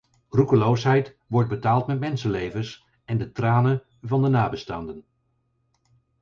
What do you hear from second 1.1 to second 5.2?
wordt betaald met mensenlevens en de tranen van de nabestaanden.